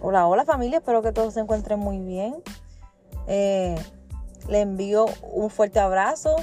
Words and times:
Hola, 0.00 0.28
hola 0.28 0.44
familia, 0.44 0.78
espero 0.78 1.02
que 1.02 1.10
todos 1.10 1.34
se 1.34 1.40
encuentren 1.40 1.80
muy 1.80 1.98
bien. 1.98 2.36
Eh, 3.26 3.74
le 4.48 4.60
envío 4.60 5.06
un 5.32 5.50
fuerte 5.50 5.80
abrazo. 5.80 6.36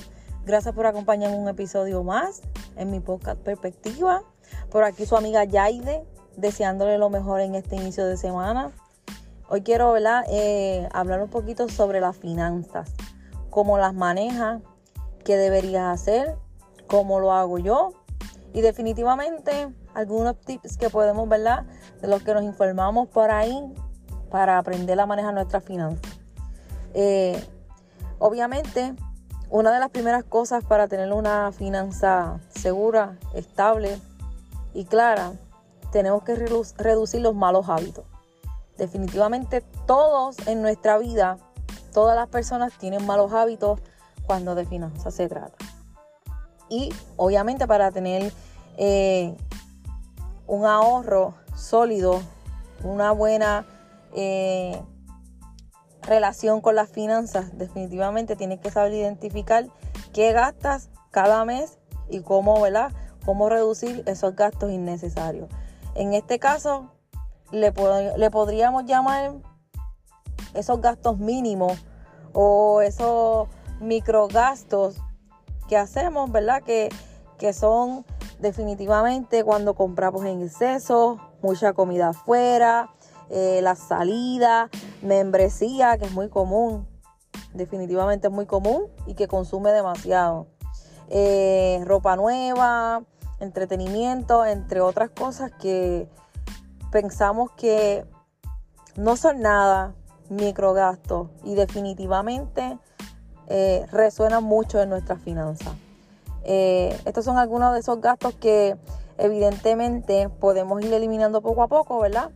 Gracias 0.45 0.75
por 0.75 0.85
acompañarme 0.85 1.37
en 1.37 1.43
un 1.43 1.47
episodio 1.47 2.03
más 2.03 2.41
en 2.75 2.91
mi 2.91 2.99
podcast 2.99 3.39
Perspectiva. 3.39 4.23
Por 4.69 4.83
aquí 4.83 5.05
su 5.05 5.15
amiga 5.15 5.45
Yaide, 5.45 6.05
deseándole 6.35 6.97
lo 6.97 7.09
mejor 7.09 7.39
en 7.39 7.55
este 7.55 7.77
inicio 7.77 8.05
de 8.05 8.17
semana. 8.17 8.71
Hoy 9.47 9.61
quiero 9.61 9.95
eh, 9.97 10.89
hablar 10.91 11.21
un 11.21 11.29
poquito 11.29 11.69
sobre 11.69 12.01
las 12.01 12.17
finanzas, 12.17 12.91
cómo 13.49 13.77
las 13.77 13.93
maneja, 13.93 14.59
qué 15.23 15.37
deberías 15.37 15.93
hacer, 15.93 16.35
cómo 16.87 17.21
lo 17.21 17.31
hago 17.31 17.57
yo 17.57 17.93
y 18.55 18.61
definitivamente 18.61 19.67
algunos 19.93 20.39
tips 20.39 20.77
que 20.77 20.89
podemos, 20.89 21.27
¿verdad? 21.27 21.65
De 22.01 22.07
los 22.07 22.23
que 22.23 22.33
nos 22.33 22.41
informamos 22.43 23.09
por 23.09 23.29
ahí 23.29 23.53
para 24.31 24.57
aprender 24.57 24.97
a 24.97 25.05
manejar 25.05 25.33
nuestras 25.33 25.61
finanzas. 25.65 26.09
Eh, 26.93 27.43
obviamente, 28.17 28.95
una 29.49 29.73
de 29.73 29.79
las 29.79 29.89
primeras 29.89 30.23
cosas 30.23 30.63
para 30.63 30.87
tener 30.87 31.11
una 31.11 31.51
finanza 31.51 32.39
segura, 32.47 33.17
estable 33.33 33.99
y 34.73 34.85
clara, 34.85 35.33
tenemos 35.91 36.23
que 36.23 36.35
reducir 36.35 37.19
los 37.19 37.35
malos 37.35 37.67
hábitos. 37.67 38.05
Definitivamente 38.77 39.65
todos 39.85 40.37
en 40.47 40.61
nuestra 40.61 40.97
vida, 40.97 41.39
todas 41.93 42.15
las 42.15 42.29
personas 42.29 42.71
tienen 42.77 43.05
malos 43.05 43.33
hábitos 43.33 43.81
cuando 44.25 44.55
de 44.55 44.65
finanzas 44.65 45.13
se 45.13 45.27
trata. 45.27 45.57
Y 46.75 46.93
obviamente 47.15 47.67
para 47.67 47.89
tener 47.91 48.33
eh, 48.77 49.33
un 50.45 50.65
ahorro 50.65 51.33
sólido, 51.55 52.21
una 52.83 53.13
buena 53.13 53.65
eh, 54.13 54.81
relación 56.01 56.59
con 56.59 56.75
las 56.75 56.89
finanzas, 56.89 57.57
definitivamente 57.57 58.35
tienes 58.35 58.59
que 58.59 58.71
saber 58.71 58.91
identificar 58.91 59.67
qué 60.11 60.33
gastas 60.33 60.89
cada 61.11 61.45
mes 61.45 61.77
y 62.09 62.19
cómo. 62.19 62.65
Cómo 63.25 63.49
reducir 63.49 64.03
esos 64.05 64.35
gastos 64.35 64.69
innecesarios. 64.69 65.49
En 65.95 66.13
este 66.13 66.39
caso, 66.39 66.91
le, 67.51 67.73
le 68.17 68.31
podríamos 68.31 68.85
llamar 68.85 69.33
esos 70.53 70.79
gastos 70.81 71.17
mínimos 71.17 71.73
o 72.33 72.81
esos 72.81 73.47
microgastos 73.79 74.97
que 75.67 75.77
hacemos, 75.77 76.31
¿verdad? 76.31 76.63
Que, 76.63 76.89
que 77.37 77.53
son 77.53 78.05
definitivamente 78.39 79.43
cuando 79.43 79.73
compramos 79.73 80.25
en 80.25 80.41
exceso, 80.41 81.19
mucha 81.41 81.73
comida 81.73 82.09
afuera, 82.09 82.89
eh, 83.29 83.59
la 83.61 83.75
salida, 83.75 84.69
membresía, 85.01 85.97
que 85.97 86.05
es 86.05 86.11
muy 86.11 86.29
común, 86.29 86.87
definitivamente 87.53 88.27
es 88.27 88.33
muy 88.33 88.45
común 88.45 88.87
y 89.07 89.15
que 89.15 89.27
consume 89.27 89.71
demasiado. 89.71 90.47
Eh, 91.09 91.81
ropa 91.85 92.15
nueva, 92.15 93.03
entretenimiento, 93.39 94.45
entre 94.45 94.81
otras 94.81 95.09
cosas 95.09 95.51
que 95.59 96.07
pensamos 96.91 97.51
que 97.51 98.05
no 98.95 99.17
son 99.17 99.41
nada 99.41 99.93
microgastos 100.29 101.29
y 101.43 101.55
definitivamente 101.55 102.77
eh, 103.47 103.85
resuenan 103.91 104.43
mucho 104.43 104.81
en 104.81 104.89
nuestras 104.89 105.21
finanzas. 105.21 105.73
Eh, 106.43 106.97
estos 107.05 107.25
son 107.25 107.37
algunos 107.37 107.73
de 107.73 107.79
esos 107.79 107.99
gastos 108.01 108.35
que 108.35 108.77
evidentemente 109.17 110.29
podemos 110.29 110.83
ir 110.83 110.93
eliminando 110.93 111.41
poco 111.41 111.63
a 111.63 111.67
poco, 111.67 111.99
¿verdad? 111.99 112.31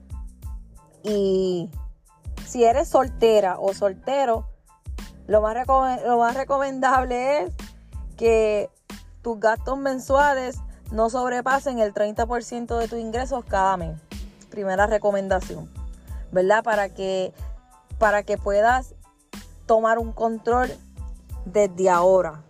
Y 1.03 1.69
si 2.45 2.63
eres 2.63 2.87
soltera 2.87 3.59
o 3.59 3.73
soltero, 3.73 4.47
lo 5.27 5.41
más, 5.41 5.55
lo 6.05 6.17
más 6.17 6.35
recomendable 6.35 7.43
es 7.43 7.53
que 8.17 8.69
tus 9.21 9.39
gastos 9.39 9.77
mensuales 9.77 10.57
no 10.91 11.09
sobrepasen 11.09 11.79
el 11.79 11.93
30% 11.93 12.77
de 12.77 12.87
tus 12.87 12.99
ingresos 12.99 13.45
cada 13.45 13.77
mes. 13.77 13.99
Primera 14.49 14.87
recomendación, 14.87 15.69
¿verdad? 16.31 16.63
Para 16.63 16.89
que, 16.89 17.33
para 17.99 18.23
que 18.23 18.37
puedas 18.37 18.95
tomar 19.67 19.99
un 19.99 20.11
control 20.11 20.71
desde 21.51 21.89
ahora 21.89 22.43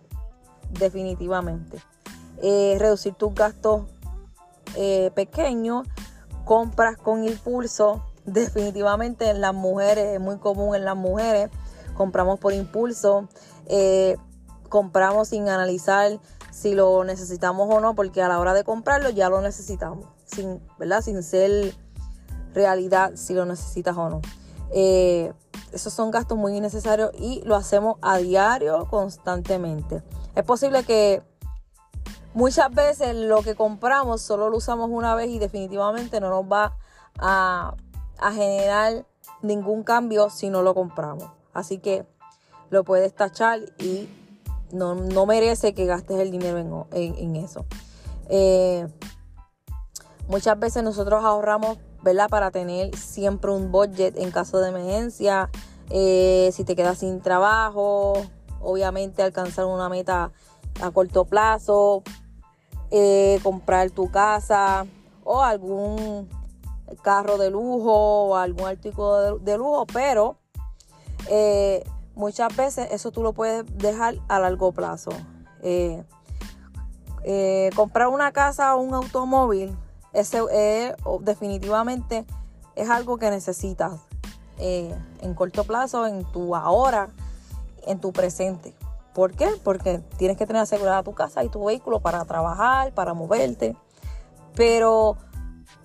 definitivamente. 0.70 1.78
Eh, 2.42 2.76
reducir 2.78 3.14
tus 3.14 3.34
gastos 3.34 3.82
eh, 4.76 5.10
pequeños, 5.14 5.86
compras 6.44 6.96
con 6.96 7.24
impulso, 7.24 8.04
definitivamente 8.24 9.28
en 9.30 9.40
las 9.40 9.54
mujeres, 9.54 10.14
es 10.14 10.20
muy 10.20 10.38
común 10.38 10.74
en 10.74 10.84
las 10.84 10.96
mujeres, 10.96 11.50
compramos 11.94 12.38
por 12.38 12.52
impulso, 12.52 13.28
eh, 13.66 14.16
compramos 14.68 15.28
sin 15.28 15.48
analizar 15.48 16.20
si 16.50 16.74
lo 16.74 17.04
necesitamos 17.04 17.68
o 17.72 17.80
no, 17.80 17.94
porque 17.94 18.22
a 18.22 18.28
la 18.28 18.38
hora 18.38 18.54
de 18.54 18.64
comprarlo 18.64 19.10
ya 19.10 19.28
lo 19.28 19.40
necesitamos, 19.40 20.06
sin, 20.24 20.60
¿verdad? 20.78 21.02
sin 21.02 21.22
ser 21.22 21.74
realidad 22.54 23.12
si 23.14 23.34
lo 23.34 23.44
necesitas 23.44 23.96
o 23.96 24.08
no. 24.08 24.20
Esos 25.72 25.92
son 25.92 26.10
gastos 26.10 26.36
muy 26.36 26.56
innecesarios 26.56 27.10
y 27.18 27.42
lo 27.44 27.56
hacemos 27.56 27.96
a 28.02 28.18
diario, 28.18 28.86
constantemente. 28.88 30.02
Es 30.34 30.44
posible 30.44 30.84
que 30.84 31.22
muchas 32.34 32.70
veces 32.72 33.14
lo 33.14 33.42
que 33.42 33.54
compramos 33.54 34.22
solo 34.22 34.48
lo 34.48 34.56
usamos 34.56 34.90
una 34.90 35.14
vez 35.14 35.30
y 35.30 35.38
definitivamente 35.38 36.20
no 36.20 36.30
nos 36.30 36.44
va 36.44 36.76
a, 37.18 37.74
generar 38.32 39.06
ningún 39.42 39.82
cambio 39.82 40.30
si 40.30 40.50
no 40.50 40.62
lo 40.62 40.74
compramos. 40.74 41.30
Así 41.52 41.78
que 41.78 42.06
lo 42.68 42.84
puedes 42.84 43.14
tachar 43.14 43.60
y 43.78 44.08
no, 44.72 44.94
merece 45.26 45.74
que 45.74 45.86
gastes 45.86 46.18
el 46.18 46.30
dinero 46.30 46.86
en, 46.92 47.36
eso. 47.36 47.64
Eh, 48.28 48.86
muchas 50.28 50.58
veces 50.58 50.84
nosotros 50.84 51.24
ahorramos, 51.24 51.78
¿verdad? 52.02 52.28
Para 52.28 52.50
tener 52.50 52.96
siempre 52.96 53.50
un 53.50 53.70
budget 53.70 54.16
en 54.16 54.30
caso 54.30 54.58
de 54.58 54.70
emergencia. 54.70 55.50
Eh, 55.90 56.50
si 56.52 56.64
te 56.64 56.76
quedas 56.76 56.98
sin 56.98 57.20
trabajo, 57.20 58.14
obviamente 58.60 59.22
alcanzar 59.22 59.66
una 59.66 59.88
meta 59.88 60.30
a 60.80 60.90
corto 60.92 61.24
plazo, 61.24 62.02
eh, 62.90 63.38
comprar 63.42 63.90
tu 63.90 64.10
casa 64.10 64.86
o 65.24 65.42
algún 65.42 66.28
carro 67.02 67.38
de 67.38 67.50
lujo 67.50 67.92
o 67.92 68.36
algún 68.36 68.66
artículo 68.66 69.38
de, 69.38 69.58
lujo, 69.58 69.86
pero 69.92 70.38
eh, 71.28 71.84
muchas 72.14 72.54
veces 72.56 72.88
eso 72.90 73.10
tú 73.10 73.22
lo 73.22 73.32
puedes 73.32 73.64
dejar 73.76 74.16
a 74.28 74.38
largo 74.38 74.72
plazo. 74.72 75.10
Comprar 77.76 78.08
una 78.08 78.32
casa 78.32 78.74
o 78.74 78.80
un 78.80 78.94
automóvil, 78.94 79.76
ese 80.12 80.40
definitivamente 81.20 82.24
es 82.76 82.90
algo 82.90 83.18
que 83.18 83.30
necesitas 83.30 83.92
en 84.58 85.34
corto 85.34 85.64
plazo, 85.64 86.06
en 86.06 86.24
tu 86.32 86.54
ahora 86.54 87.10
en 87.86 88.00
tu 88.00 88.12
presente. 88.12 88.74
¿Por 89.14 89.32
qué? 89.32 89.48
Porque 89.64 89.98
tienes 90.16 90.36
que 90.36 90.46
tener 90.46 90.62
asegurada 90.62 91.02
tu 91.02 91.14
casa 91.14 91.42
y 91.44 91.48
tu 91.48 91.64
vehículo 91.64 92.00
para 92.00 92.24
trabajar, 92.24 92.92
para 92.94 93.14
moverte. 93.14 93.76
Pero 94.54 95.16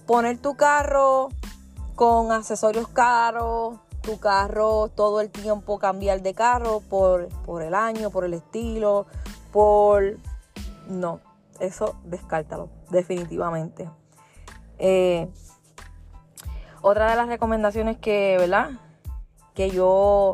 poner 0.06 0.38
tu 0.40 0.56
carro 0.56 1.30
con 1.96 2.32
accesorios 2.32 2.88
caros, 2.88 3.80
tu 4.02 4.20
carro 4.20 4.90
todo 4.90 5.22
el 5.22 5.32
tiempo 5.32 5.80
cambiar 5.80 6.22
de 6.22 6.34
carro 6.34 6.82
por, 6.82 7.30
por 7.46 7.64
el 7.64 7.74
año, 7.74 8.12
por 8.12 8.26
el 8.26 8.34
estilo, 8.34 9.08
por... 9.52 10.18
No, 10.88 11.20
eso 11.60 11.96
descártalo, 12.04 12.70
definitivamente. 12.92 13.90
Eh, 14.80 15.28
otra 16.82 17.10
de 17.10 17.16
las 17.16 17.28
recomendaciones 17.28 17.98
que, 17.98 18.38
¿verdad? 18.40 18.72
Que 19.54 19.70
yo 19.70 20.34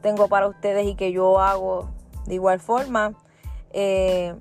tengo 0.00 0.28
para 0.28 0.48
ustedes 0.48 0.86
y 0.86 0.94
que 0.94 1.12
yo 1.12 1.40
hago 1.40 1.88
de 2.26 2.34
igual 2.34 2.60
forma. 2.60 3.14
Eh, 3.72 4.34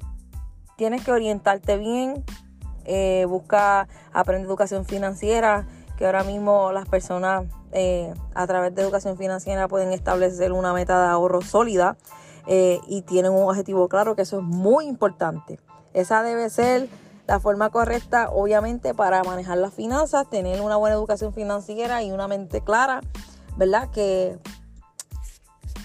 tienes 0.76 1.04
que 1.04 1.12
orientarte 1.12 1.78
bien, 1.78 2.24
eh, 2.86 3.26
busca, 3.28 3.88
aprende 4.12 4.48
educación 4.48 4.86
financiera, 4.86 5.68
que 5.98 6.06
ahora 6.06 6.24
mismo 6.24 6.72
las 6.72 6.88
personas 6.88 7.46
a 8.36 8.48
través 8.48 8.76
de 8.76 8.82
educación 8.82 9.18
financiera 9.18 9.70
pueden 9.70 9.94
establecer 9.94 10.52
una 10.52 10.74
meta 10.74 11.02
de 11.02 11.08
ahorro 11.08 11.42
sólida 11.42 11.96
y 12.46 13.02
tienen 13.04 13.32
un 13.32 13.48
objetivo 13.48 13.88
claro, 13.88 14.16
que 14.16 14.24
eso 14.24 14.40
es 14.40 14.44
muy 14.44 14.88
importante. 14.88 15.58
Esa 15.94 16.22
debe 16.22 16.50
ser 16.50 16.90
la 17.28 17.40
forma 17.40 17.70
correcta, 17.70 18.30
obviamente, 18.32 18.94
para 18.94 19.24
manejar 19.24 19.58
las 19.58 19.74
finanzas, 19.74 20.30
tener 20.30 20.62
una 20.62 20.78
buena 20.78 20.96
educación 20.96 21.34
financiera 21.34 22.04
y 22.04 22.12
una 22.12 22.28
mente 22.28 22.62
clara, 22.62 23.02
¿verdad? 23.58 23.90
Que 23.92 24.38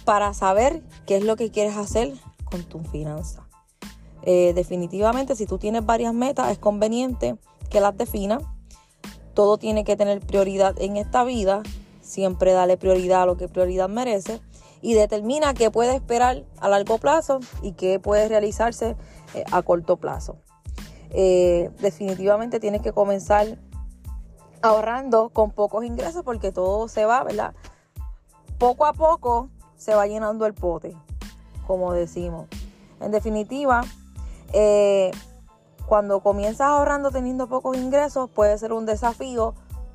para 0.04 0.34
saber 0.34 0.82
qué 1.06 1.16
es 1.16 1.24
lo 1.24 1.36
que 1.36 1.50
quieres 1.50 1.76
hacer 1.76 2.14
con 2.44 2.62
tu 2.64 2.80
finanza. 2.80 3.46
Eh, 4.22 4.52
definitivamente, 4.54 5.36
si 5.36 5.46
tú 5.46 5.58
tienes 5.58 5.84
varias 5.84 6.14
metas, 6.14 6.50
es 6.50 6.58
conveniente 6.58 7.36
que 7.70 7.80
las 7.80 7.96
definas 7.96 8.42
todo 9.34 9.58
tiene 9.58 9.84
que 9.84 9.96
tener 9.96 10.20
prioridad 10.20 10.74
en 10.80 10.96
esta 10.96 11.22
vida, 11.22 11.62
siempre 12.00 12.52
dale 12.52 12.76
prioridad 12.78 13.22
a 13.22 13.26
lo 13.26 13.36
que 13.36 13.48
prioridad 13.48 13.88
merece 13.88 14.40
y 14.80 14.94
determina 14.94 15.52
qué 15.52 15.70
puede 15.70 15.94
esperar 15.94 16.44
a 16.58 16.68
largo 16.68 16.98
plazo 16.98 17.40
y 17.62 17.72
qué 17.72 18.00
puede 18.00 18.28
realizarse 18.28 18.96
eh, 19.34 19.44
a 19.52 19.62
corto 19.62 19.98
plazo. 19.98 20.38
Eh, 21.11 21.70
definitivamente 21.81 22.61
tienes 22.61 22.82
que 22.82 22.93
comenzar 22.93 23.58
ahorrando 24.62 25.31
con 25.31 25.50
pocos 25.50 25.85
ingresos 25.85 26.23
porque 26.25 26.53
todo 26.53 26.88
se 26.88 27.05
va, 27.05 27.23
¿verdad? 27.25 27.55
Poco 28.58 28.87
a 28.87 28.93
poco 28.93 29.49
se 29.76 29.94
va 29.94 30.06
llenando 30.06 30.47
el 30.47 30.55
pote, 30.55 30.97
como 31.67 31.93
decimos. 31.93 32.47
En 33.00 33.11
definitiva, 33.11 33.82
eh, 34.53 35.11
cuando 35.87 36.20
comienzas 36.20 36.69
ahorrando 36.69 37.11
teniendo 37.11 37.49
pocos 37.49 37.76
ingresos 37.76 38.29
puede 38.31 38.56
ser 38.58 38.73
un 38.73 38.87
desafío 38.87 39.55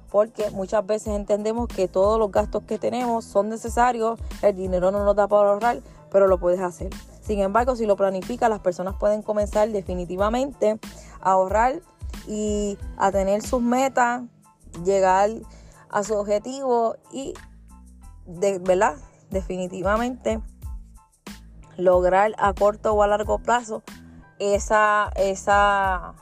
porque 0.10 0.52
muchas 0.52 0.86
veces 0.86 1.10
entendemos 1.10 1.68
que 1.68 1.88
todos 1.88 2.20
los 2.20 2.32
gastos 2.32 2.64
que 2.64 2.78
tenemos 2.78 3.24
son 3.26 3.50
necesarios, 3.50 4.20
el 4.42 4.56
dinero 4.56 4.92
no 4.92 5.06
nos 5.06 5.16
da 5.16 5.28
para 5.28 5.52
ahorrar, 5.52 5.80
pero 6.12 6.28
lo 6.28 6.38
puedes 6.38 6.60
hacer. 6.60 6.90
Sin 7.32 7.40
embargo, 7.40 7.78
si 7.78 7.86
lo 7.86 7.96
planificas, 7.96 8.50
las 8.50 8.60
personas 8.60 8.96
pueden 9.00 9.22
comenzar 9.22 9.70
definitivamente 9.70 10.78
a 11.22 11.32
ahorrar 11.32 11.80
y 12.28 12.78
a 12.98 13.10
tener 13.10 13.42
sus 13.42 13.62
metas, 13.62 14.24
llegar 14.84 15.30
a 15.90 16.04
su 16.04 16.14
objetivo 16.16 16.98
y, 17.14 17.34
de, 18.26 18.60
¿verdad? 18.60 18.98
Definitivamente 19.30 20.42
lograr 21.78 22.34
a 22.38 22.54
corto 22.54 22.92
o 22.92 23.02
a 23.02 23.08
largo 23.08 23.40
plazo 23.40 23.82
esa, 24.38 25.10
esa 25.16 26.16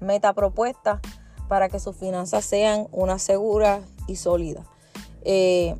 meta 0.00 0.32
propuesta 0.32 1.02
para 1.48 1.68
que 1.68 1.78
sus 1.78 1.96
finanzas 1.96 2.46
sean 2.46 2.88
una 2.92 3.18
segura 3.18 3.82
y 4.06 4.16
sólida. 4.16 4.64
Eh, 5.20 5.78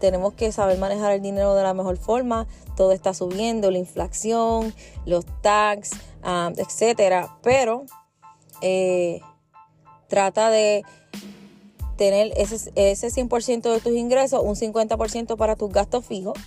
tenemos 0.00 0.32
que 0.32 0.50
saber 0.50 0.76
manejar 0.78 1.12
el 1.12 1.22
dinero 1.22 1.54
de 1.54 1.62
la 1.62 1.74
mejor 1.74 1.98
forma. 1.98 2.48
Todo 2.80 2.92
está 2.92 3.12
subiendo, 3.12 3.70
la 3.70 3.76
inflación, 3.76 4.72
los 5.04 5.26
tax, 5.42 5.90
um, 6.24 6.54
etcétera. 6.56 7.36
Pero 7.42 7.84
eh, 8.62 9.20
trata 10.08 10.48
de 10.48 10.82
tener 11.98 12.32
ese, 12.38 12.72
ese 12.76 13.08
100% 13.08 13.70
de 13.70 13.80
tus 13.80 13.92
ingresos, 13.92 14.40
un 14.42 14.56
50% 14.56 15.36
para 15.36 15.56
tus 15.56 15.70
gastos 15.70 16.06
fijos, 16.06 16.38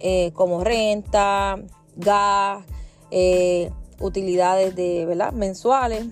eh, 0.00 0.32
como 0.34 0.64
renta, 0.64 1.62
gas, 1.94 2.64
utilidades 4.00 4.74
de, 4.74 5.06
¿verdad? 5.06 5.30
mensuales 5.30 6.06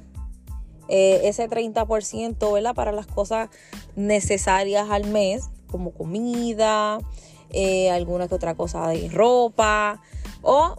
eh, 0.87 1.23
ese 1.25 1.51
30%, 1.51 2.53
¿verdad? 2.53 2.77
Para 2.77 2.93
las 2.93 3.09
cosas 3.09 3.49
necesarias 3.97 4.89
al 4.89 5.09
mes, 5.09 5.51
como 5.67 5.91
comida, 5.91 7.01
eh, 7.51 7.91
alguna 7.91 8.29
que 8.29 8.35
otra 8.35 8.55
cosa 8.55 8.89
de 8.89 9.09
ropa, 9.09 10.01
o 10.43 10.77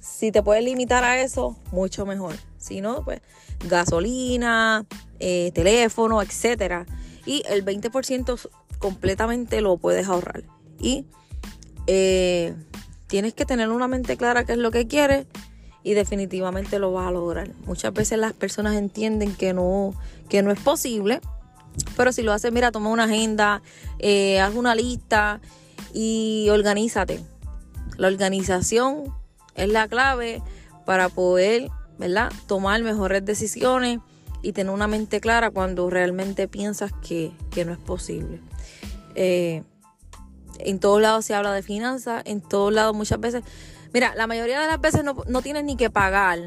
si 0.00 0.32
te 0.32 0.42
puedes 0.42 0.64
limitar 0.64 1.04
a 1.04 1.20
eso, 1.20 1.56
mucho 1.72 2.06
mejor. 2.06 2.34
Si 2.56 2.80
no, 2.80 3.04
pues 3.04 3.20
gasolina, 3.68 4.86
eh, 5.20 5.52
teléfono, 5.54 6.22
etcétera. 6.22 6.86
Y 7.26 7.42
el 7.48 7.64
20% 7.64 8.48
completamente 8.78 9.60
lo 9.60 9.76
puedes 9.76 10.08
ahorrar. 10.08 10.44
Y 10.80 11.06
tienes 13.06 13.32
que 13.32 13.46
tener 13.46 13.70
una 13.70 13.88
mente 13.88 14.16
clara 14.16 14.44
qué 14.44 14.52
es 14.52 14.58
lo 14.58 14.70
que 14.70 14.86
quieres 14.86 15.26
y 15.82 15.94
definitivamente 15.94 16.78
lo 16.78 16.92
vas 16.92 17.08
a 17.08 17.10
lograr. 17.10 17.50
Muchas 17.64 17.92
veces 17.92 18.18
las 18.18 18.32
personas 18.34 18.76
entienden 18.76 19.34
que 19.34 19.54
no, 19.54 19.94
que 20.28 20.42
no 20.42 20.50
es 20.50 20.60
posible, 20.60 21.20
pero 21.96 22.12
si 22.12 22.22
lo 22.22 22.32
haces, 22.32 22.52
mira, 22.52 22.70
toma 22.72 22.90
una 22.90 23.04
agenda, 23.04 23.62
eh, 23.98 24.40
haz 24.40 24.54
una 24.54 24.74
lista 24.74 25.40
y 25.92 26.48
organízate. 26.50 27.20
La 27.96 28.08
organización 28.08 29.14
es 29.54 29.68
la 29.68 29.88
clave 29.88 30.42
para 30.84 31.08
poder, 31.08 31.68
¿verdad? 31.98 32.32
Tomar 32.46 32.82
mejores 32.82 33.24
decisiones 33.24 33.98
y 34.42 34.52
tener 34.52 34.72
una 34.72 34.86
mente 34.86 35.20
clara 35.20 35.50
cuando 35.50 35.90
realmente 35.90 36.48
piensas 36.48 36.92
que, 37.06 37.32
no 37.64 37.72
es 37.72 37.78
posible. 37.78 38.40
Eh, 39.14 39.64
en 40.60 40.78
todos 40.78 41.00
lados 41.00 41.24
se 41.24 41.34
habla 41.34 41.52
de 41.52 41.62
finanzas, 41.62 42.22
en 42.24 42.40
todos 42.40 42.72
lados 42.72 42.94
muchas 42.94 43.20
veces 43.20 43.42
Mira, 43.92 44.14
la 44.14 44.26
mayoría 44.26 44.60
de 44.60 44.66
las 44.66 44.80
veces 44.80 45.02
no, 45.02 45.16
no 45.26 45.42
tienes 45.42 45.64
ni 45.64 45.76
que 45.76 45.90
pagar 45.90 46.38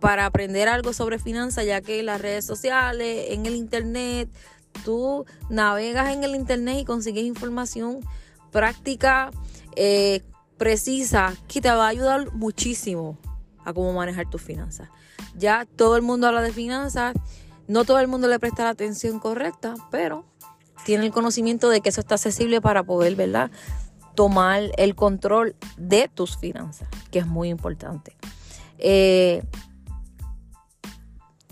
para 0.00 0.26
aprender 0.26 0.68
algo 0.68 0.92
sobre 0.92 1.18
finanzas, 1.18 1.64
ya 1.64 1.80
que 1.80 2.00
en 2.00 2.06
las 2.06 2.20
redes 2.20 2.44
sociales, 2.44 3.28
en 3.30 3.46
el 3.46 3.56
internet, 3.56 4.28
tú 4.76 5.26
navegas 5.48 6.12
en 6.12 6.24
el 6.24 6.34
internet 6.34 6.78
y 6.80 6.84
consigues 6.84 7.24
información 7.24 8.00
práctica, 8.50 9.30
eh, 9.74 10.22
precisa, 10.56 11.34
que 11.48 11.60
te 11.60 11.70
va 11.70 11.86
a 11.86 11.88
ayudar 11.88 12.32
muchísimo 12.32 13.18
a 13.64 13.72
cómo 13.72 13.92
manejar 13.92 14.30
tus 14.30 14.42
finanzas. 14.42 14.88
Ya 15.36 15.66
todo 15.76 15.96
el 15.96 16.02
mundo 16.02 16.28
habla 16.28 16.42
de 16.42 16.52
finanzas, 16.52 17.14
no 17.68 17.84
todo 17.84 17.98
el 17.98 18.08
mundo 18.08 18.28
le 18.28 18.38
presta 18.38 18.64
la 18.64 18.70
atención 18.70 19.18
correcta, 19.18 19.74
pero 19.90 20.24
tiene 20.84 21.04
el 21.04 21.12
conocimiento 21.12 21.68
de 21.68 21.80
que 21.80 21.88
eso 21.88 22.00
está 22.00 22.14
accesible 22.14 22.60
para 22.60 22.84
poder, 22.84 23.16
¿verdad? 23.16 23.50
tomar 24.16 24.62
el 24.78 24.96
control 24.96 25.54
de 25.76 26.08
tus 26.08 26.36
finanzas, 26.36 26.88
que 27.12 27.20
es 27.20 27.26
muy 27.26 27.50
importante. 27.50 28.16
Eh, 28.78 29.44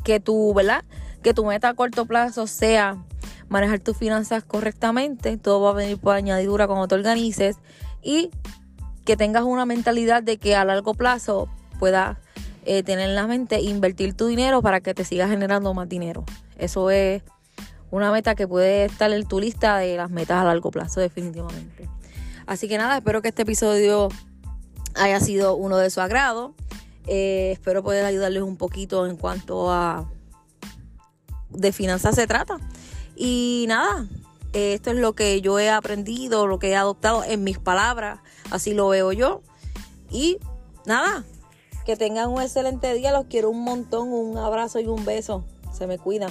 que 0.02 0.18
tu, 0.18 0.52
¿verdad? 0.52 0.84
Que 1.22 1.32
tu 1.32 1.44
meta 1.44 1.68
a 1.68 1.74
corto 1.74 2.06
plazo 2.06 2.48
sea 2.48 3.04
manejar 3.48 3.80
tus 3.80 3.96
finanzas 3.96 4.44
correctamente. 4.44 5.36
Todo 5.36 5.60
va 5.60 5.70
a 5.70 5.74
venir 5.74 5.98
por 5.98 6.14
añadidura 6.14 6.66
cuando 6.66 6.88
te 6.88 6.94
organices. 6.94 7.56
Y 8.02 8.30
que 9.04 9.16
tengas 9.16 9.44
una 9.44 9.66
mentalidad 9.66 10.22
de 10.22 10.38
que 10.38 10.56
a 10.56 10.64
largo 10.64 10.94
plazo 10.94 11.48
puedas 11.78 12.18
eh, 12.64 12.82
tener 12.82 13.10
en 13.10 13.14
la 13.14 13.26
mente 13.26 13.60
invertir 13.60 14.14
tu 14.14 14.26
dinero 14.26 14.62
para 14.62 14.80
que 14.80 14.94
te 14.94 15.04
siga 15.04 15.28
generando 15.28 15.74
más 15.74 15.88
dinero. 15.88 16.24
Eso 16.58 16.90
es 16.90 17.22
una 17.90 18.10
meta 18.10 18.34
que 18.34 18.48
puede 18.48 18.86
estar 18.86 19.12
en 19.12 19.26
tu 19.26 19.38
lista 19.40 19.78
de 19.78 19.96
las 19.96 20.10
metas 20.10 20.40
a 20.40 20.44
largo 20.44 20.70
plazo, 20.70 21.00
definitivamente. 21.00 21.88
Así 22.46 22.68
que 22.68 22.78
nada, 22.78 22.96
espero 22.96 23.22
que 23.22 23.28
este 23.28 23.42
episodio 23.42 24.08
haya 24.94 25.20
sido 25.20 25.54
uno 25.56 25.76
de 25.76 25.90
su 25.90 26.00
agrado. 26.00 26.54
Eh, 27.06 27.50
espero 27.52 27.82
poder 27.82 28.04
ayudarles 28.04 28.42
un 28.42 28.56
poquito 28.56 29.06
en 29.06 29.16
cuanto 29.16 29.70
a 29.70 30.10
de 31.50 31.72
finanzas 31.72 32.14
se 32.14 32.26
trata. 32.26 32.58
Y 33.16 33.64
nada, 33.68 34.06
esto 34.52 34.90
es 34.90 34.96
lo 34.96 35.14
que 35.14 35.40
yo 35.40 35.58
he 35.58 35.70
aprendido, 35.70 36.46
lo 36.46 36.58
que 36.58 36.70
he 36.70 36.76
adoptado 36.76 37.24
en 37.24 37.44
mis 37.44 37.58
palabras, 37.58 38.20
así 38.50 38.74
lo 38.74 38.88
veo 38.88 39.12
yo. 39.12 39.42
Y 40.10 40.38
nada, 40.86 41.24
que 41.84 41.96
tengan 41.96 42.30
un 42.30 42.40
excelente 42.40 42.92
día, 42.94 43.12
los 43.12 43.26
quiero 43.26 43.50
un 43.50 43.62
montón, 43.62 44.12
un 44.12 44.38
abrazo 44.38 44.80
y 44.80 44.86
un 44.86 45.04
beso. 45.04 45.44
Se 45.72 45.86
me 45.86 45.98
cuidan. 45.98 46.30